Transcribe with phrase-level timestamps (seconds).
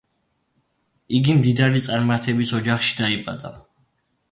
[1.17, 3.55] იგი მდიდარი წარმართების ოჯახში დაიბადა.